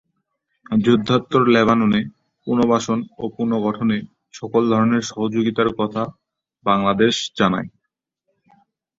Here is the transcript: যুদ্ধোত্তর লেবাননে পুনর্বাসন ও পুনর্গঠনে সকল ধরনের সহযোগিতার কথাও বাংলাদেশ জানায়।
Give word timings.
যুদ্ধোত্তর 0.77 1.41
লেবাননে 1.47 2.01
পুনর্বাসন 2.47 2.99
ও 3.17 3.33
পুনর্গঠনে 3.35 3.97
সকল 4.33 4.61
ধরনের 4.71 5.03
সহযোগিতার 5.09 5.69
কথাও 5.79 6.09
বাংলাদেশ 6.65 7.15
জানায়। 7.37 7.69